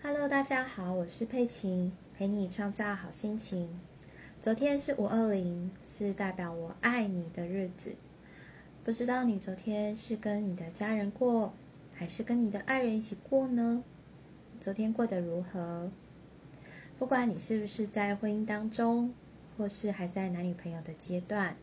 [0.00, 3.68] Hello，大家好，我是佩琴，陪你创造好心情。
[4.40, 7.96] 昨天是五二零，是代表我爱你的日子。
[8.84, 11.52] 不知道你昨天是跟你的家人过，
[11.96, 13.82] 还是跟你的爱人一起过呢？
[14.60, 15.90] 昨天过得如何？
[16.96, 19.12] 不管你是不是在婚姻当中，
[19.56, 21.56] 或是还在男女朋友的阶段，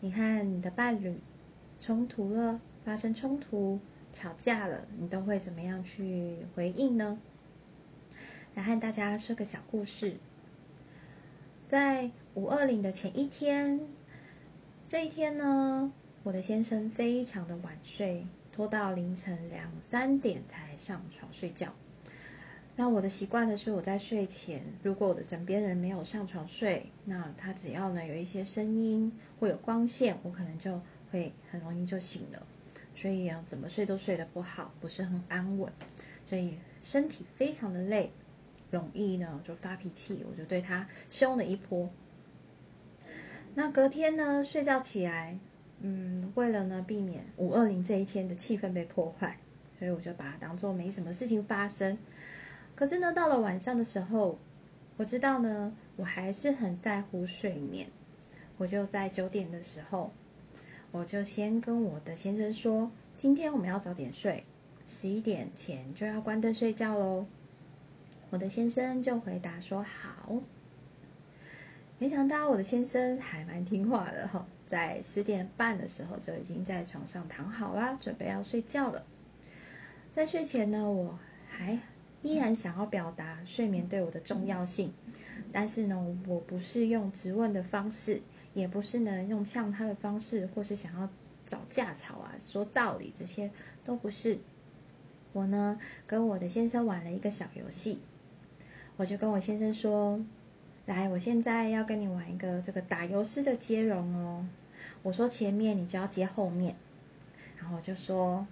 [0.00, 1.18] 你和你的伴侣
[1.80, 3.80] 冲突了，发生冲突。
[4.14, 7.18] 吵架了，你都会怎么样去回应呢？
[8.54, 10.14] 来和大家说个小故事。
[11.66, 13.80] 在五二零的前一天，
[14.86, 15.92] 这一天呢，
[16.22, 21.74] 我的先生非常的晚睡，拖到凌晨两三点才上床睡觉。
[22.76, 32.46] 那我的习惯呢是，我在睡前，如果我的枕边人没有上床睡，那他只要呢有一些声音或有光线，我可能就会很容易就醒了。
[32.94, 35.72] 所以啊，怎么睡都睡得不好，不是很安稳，
[36.26, 38.12] 所以身体非常的累，
[38.70, 41.90] 容易呢就发脾气，我就对他凶了一波。
[43.54, 45.38] 那隔天呢，睡觉起来，
[45.80, 49.38] 嗯，为了呢避免五二零这一天的气氛被破坏，
[49.78, 51.98] 所以我就把它当做没什么事情发生。
[52.74, 54.38] 可是呢，到了晚上的时候，
[54.96, 57.88] 我知道呢，我还是很在乎睡眠，
[58.56, 60.12] 我就在九点的时候。
[60.94, 64.44] 我就先跟我的先生说，今天我们要早点睡，
[64.86, 67.26] 十一点前就要关灯睡觉喽。
[68.30, 70.38] 我的先生就回答说好。
[71.98, 79.04] 没想到我的先生还蛮听话的哈，在十点半的时候就已经在床上躺好啦，准备要睡觉了。
[80.12, 81.76] 在睡前呢，我还
[82.22, 84.94] 依然想要表达睡眠对我的重要性，
[85.54, 88.20] 但是呢，我不是用质问的方式。
[88.52, 91.08] 也不是呢，用呛他的方式，或是想要
[91.44, 93.50] 找架吵啊，说道理这些
[93.82, 94.38] 都不是。
[95.32, 97.98] 我呢，跟我的先生玩了一个小游戏，
[98.96, 100.24] 我就跟我先生说
[100.86, 104.46] ：“来，我现在要跟你玩一个这个打油诗的接龙哦。
[105.02, 106.76] 我说前面，你就要接后面。
[107.58, 108.46] 然后我就说，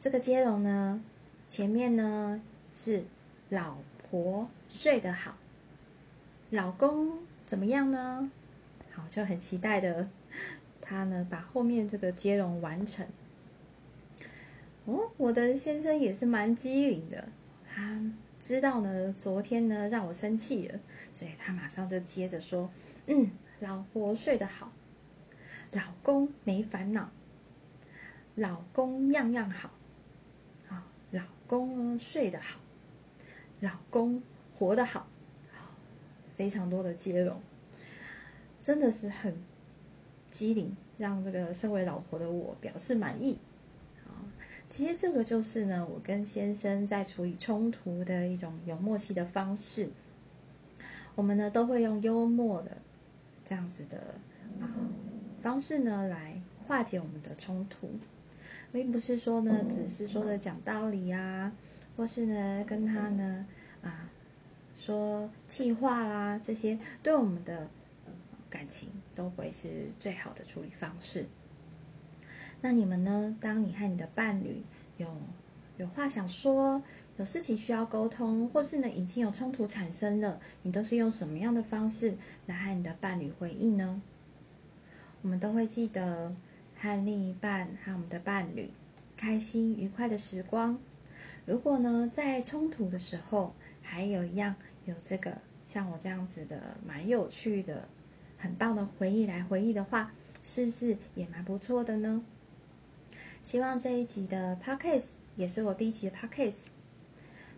[0.00, 1.00] 这个接龙呢，
[1.48, 3.04] 前面呢是
[3.50, 3.76] 老
[4.10, 5.36] 婆睡得好，
[6.50, 8.30] 老公怎么样呢？”
[8.92, 10.08] 好就很期待的，
[10.80, 13.06] 他呢把后面这个接龙完成。
[14.86, 17.28] 哦，我的先生也是蛮机灵的，
[17.68, 18.00] 他
[18.40, 20.80] 知道呢昨天呢让我生气了，
[21.14, 22.70] 所以他马上就接着说
[23.06, 23.30] ：“嗯，
[23.60, 24.72] 老婆睡得好，
[25.72, 27.10] 老公没烦恼，
[28.34, 29.70] 老公样样好，
[30.68, 32.58] 啊，老公睡得好，
[33.60, 34.22] 老公
[34.58, 35.06] 活得好，
[36.38, 37.38] 非常多的接龙。”
[38.62, 39.34] 真的是很
[40.30, 43.38] 机灵，让这个身为老婆的我表示满意。
[44.06, 44.24] 啊，
[44.68, 49.90] 其实这个就是呢，我跟先生在处理冲突的一种有默契的方式。
[51.14, 52.76] 我们呢都会用幽默的
[53.44, 53.98] 这样子的
[54.60, 54.70] 啊
[55.42, 57.88] 方式呢来化解我们的冲突，
[58.70, 61.52] 并不是说呢只是说的讲道理啊，
[61.96, 63.46] 或是呢跟他呢
[63.82, 64.10] 啊
[64.78, 67.68] 说气话啦，这些对我们的。
[68.50, 71.26] 感情都会是最好的处理方式。
[72.62, 73.36] 那你们呢？
[73.42, 74.62] 当你和你的伴侣
[74.96, 75.06] 有
[75.76, 76.82] 有话想说，
[77.18, 82.16] 有事情需要沟通，或是呢已经有冲突产生了，你都是用什么样的方式
[82.46, 84.00] 来和你的伴侣回应呢？
[85.20, 86.34] 我们都会记得
[86.78, 88.70] 和另一半和我们的伴侣
[89.18, 90.78] 开心愉快的时光。
[91.44, 93.52] 如果呢在冲突的时候，
[93.88, 94.54] 还有一样
[94.84, 97.88] 有这个像我这样子的蛮有趣的。
[98.40, 100.12] 很棒的回忆来回忆的话，
[100.44, 102.22] 是不是也蛮不错的呢？
[103.42, 106.66] 希望这一集的 podcast 也是我第一集的 podcast，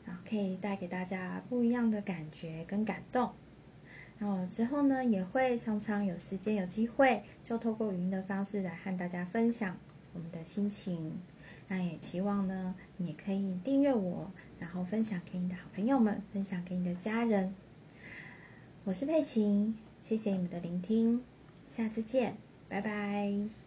[0.07, 3.33] 然后可以带给大家不一样的感觉跟感动。
[4.19, 9.77] 那我之后呢，也会常常有时间有机会，就透过语音的方式来和大家分享
[10.15, 11.21] 我们的心情。
[11.69, 17.53] 那也期望呢，你也可以订阅我，然后分享给你的好朋友们，分享给你的家人。
[18.85, 19.77] 我是佩琴。
[20.03, 21.23] 谢谢你们的聆听，
[21.69, 22.39] 下次见，
[22.71, 23.60] 拜拜。